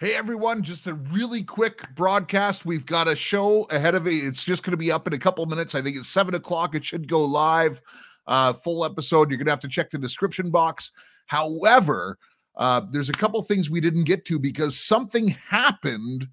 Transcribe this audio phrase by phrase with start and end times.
[0.00, 2.66] Hey everyone, just a really quick broadcast.
[2.66, 4.10] We've got a show ahead of it.
[4.10, 5.76] It's just going to be up in a couple minutes.
[5.76, 6.74] I think it's seven o'clock.
[6.74, 7.80] It should go live.
[8.26, 9.30] Uh, full episode.
[9.30, 10.90] You're going to have to check the description box.
[11.26, 12.18] However,
[12.56, 16.26] uh, there's a couple things we didn't get to because something happened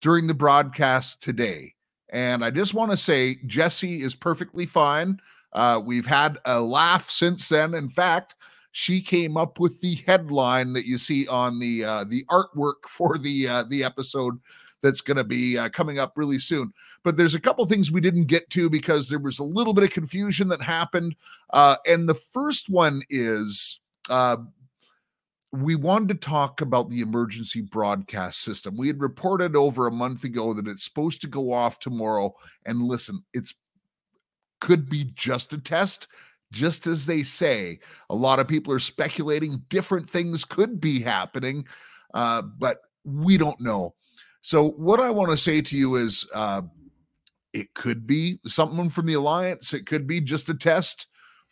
[0.00, 1.74] during the broadcast today.
[2.10, 5.18] And I just want to say Jesse is perfectly fine.
[5.52, 7.74] Uh, we've had a laugh since then.
[7.74, 8.36] In fact,
[8.72, 13.18] she came up with the headline that you see on the uh, the artwork for
[13.18, 14.38] the uh, the episode
[14.82, 16.72] that's going to be uh, coming up really soon.
[17.04, 19.84] But there's a couple things we didn't get to because there was a little bit
[19.84, 21.16] of confusion that happened.
[21.52, 23.78] Uh, and the first one is
[24.08, 24.38] uh,
[25.52, 28.76] we wanted to talk about the emergency broadcast system.
[28.76, 32.34] We had reported over a month ago that it's supposed to go off tomorrow.
[32.64, 33.54] And listen, it's
[34.60, 36.06] could be just a test
[36.52, 37.78] just as they say.
[38.08, 41.66] A lot of people are speculating different things could be happening,
[42.14, 43.94] uh, but we don't know.
[44.40, 46.62] So, what I want to say to you is uh,
[47.52, 51.06] it could be something from the Alliance, it could be just a test,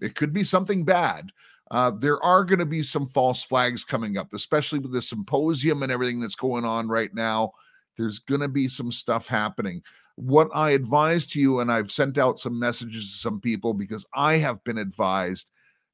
[0.00, 1.30] it could be something bad.
[1.70, 5.82] Uh, there are going to be some false flags coming up, especially with the symposium
[5.82, 7.52] and everything that's going on right now.
[7.96, 9.82] There's going to be some stuff happening
[10.16, 14.06] what I advise to you, and I've sent out some messages to some people because
[14.14, 15.50] I have been advised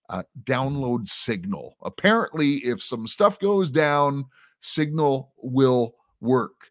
[0.09, 1.77] uh, download Signal.
[1.83, 4.27] Apparently, if some stuff goes down,
[4.61, 6.69] Signal will work.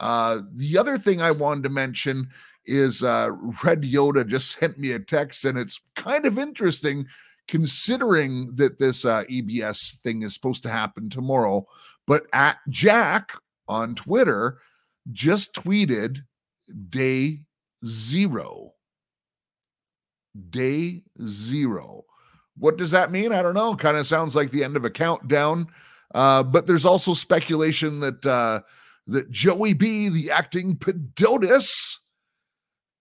[0.00, 2.28] Uh, the other thing I wanted to mention
[2.66, 3.30] is uh,
[3.64, 7.06] Red Yoda just sent me a text, and it's kind of interesting
[7.48, 11.66] considering that this uh, EBS thing is supposed to happen tomorrow.
[12.06, 13.32] But at Jack
[13.72, 14.58] on Twitter
[15.10, 16.18] just tweeted
[16.88, 17.40] day
[17.84, 18.74] zero.
[20.50, 22.04] Day zero.
[22.56, 23.32] What does that mean?
[23.32, 23.74] I don't know.
[23.74, 25.66] Kind of sounds like the end of a countdown.
[26.14, 28.60] Uh, but there's also speculation that uh,
[29.06, 31.96] that Joey B, the acting Pedotus,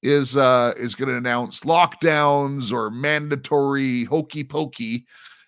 [0.02, 5.06] is uh, is going to announce lockdowns or mandatory hokey pokey,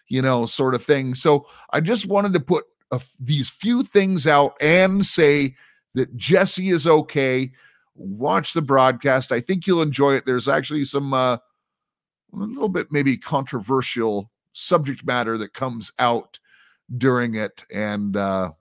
[0.10, 1.16] you know, sort of thing.
[1.16, 5.56] So I just wanted to put a, these few things out and say
[5.96, 7.52] that Jesse is okay
[7.96, 9.32] watch the broadcast.
[9.32, 10.26] I think you'll enjoy it.
[10.26, 11.40] There's actually some uh, a
[12.34, 16.40] little bit maybe controversial subject matter that comes out
[16.98, 17.66] during it.
[17.72, 18.52] And uh,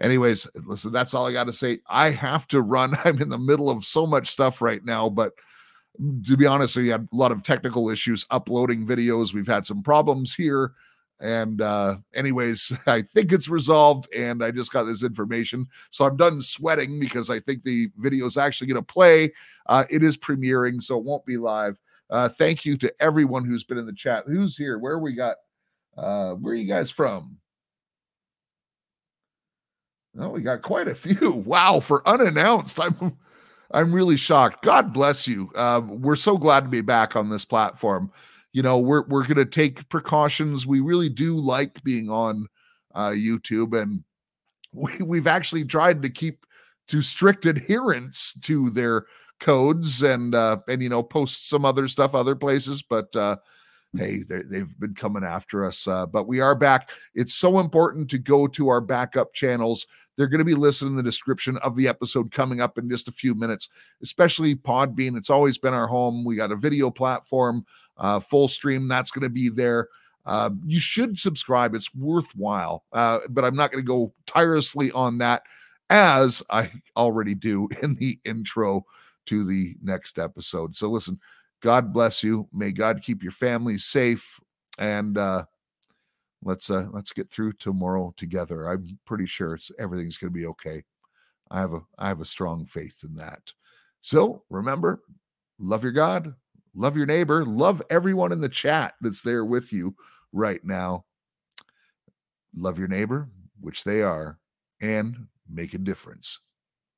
[0.00, 1.80] anyways, listen, that's all I got to say.
[1.88, 2.94] I have to run.
[3.04, 5.32] I'm in the middle of so much stuff right now, but
[6.26, 9.32] to be honest, we had a lot of technical issues uploading videos.
[9.32, 10.72] We've had some problems here
[11.20, 15.66] and uh anyways i think it's resolved and i just got this information.
[15.90, 19.32] So i'm done sweating because i think the video is actually going to play.
[19.66, 21.78] Uh it is premiering so it won't be live.
[22.10, 24.24] Uh thank you to everyone who's been in the chat.
[24.26, 24.78] Who's here?
[24.78, 25.36] Where we got
[25.96, 27.38] uh where are you guys from?
[30.18, 31.32] Oh we got quite a few.
[31.46, 32.78] Wow for unannounced.
[32.80, 33.16] I'm
[33.70, 34.62] i'm really shocked.
[34.62, 35.50] God bless you.
[35.54, 38.12] Uh we're so glad to be back on this platform
[38.56, 40.66] you know we're we're going to take precautions.
[40.66, 42.46] We really do like being on
[42.94, 44.02] uh, youtube and
[44.72, 46.46] we, we've actually tried to keep
[46.88, 49.04] to strict adherence to their
[49.38, 53.36] codes and uh and you know post some other stuff other places but uh
[53.96, 56.90] hey they've been coming after us uh, but we are back.
[57.14, 59.86] It's so important to go to our backup channels.
[60.16, 63.08] They're going to be listed in the description of the episode coming up in just
[63.08, 63.68] a few minutes
[64.02, 65.16] especially podbean.
[65.16, 66.24] It's always been our home.
[66.24, 67.64] We got a video platform
[67.96, 68.88] uh, full stream.
[68.88, 69.88] That's going to be there.
[70.24, 71.74] Uh, you should subscribe.
[71.74, 75.42] It's worthwhile uh, but i'm not going to go tirelessly on that
[75.88, 78.84] as i already do in the intro
[79.26, 80.74] to the next episode.
[80.74, 81.18] So listen
[81.62, 82.48] God bless you.
[82.52, 84.40] May God keep your family safe.
[84.78, 85.44] And uh,
[86.42, 88.68] let's uh, let's get through tomorrow together.
[88.68, 90.84] I'm pretty sure it's everything's going to be okay.
[91.50, 93.52] I have a I have a strong faith in that.
[94.00, 95.02] So remember,
[95.58, 96.34] love your God,
[96.74, 99.96] love your neighbor, love everyone in the chat that's there with you
[100.32, 101.04] right now.
[102.54, 103.28] Love your neighbor,
[103.60, 104.38] which they are,
[104.80, 106.38] and make a difference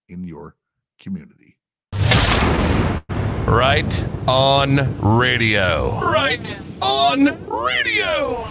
[0.09, 0.57] in your
[0.99, 1.57] community.
[3.49, 5.99] Right on radio.
[6.03, 6.39] Right
[6.83, 8.47] on radio.